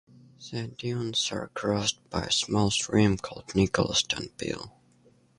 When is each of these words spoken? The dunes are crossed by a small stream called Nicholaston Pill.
The 0.51 0.67
dunes 0.69 1.31
are 1.31 1.49
crossed 1.49 1.99
by 2.09 2.23
a 2.23 2.31
small 2.31 2.71
stream 2.71 3.17
called 3.17 3.53
Nicholaston 3.53 4.29
Pill. 4.29 4.73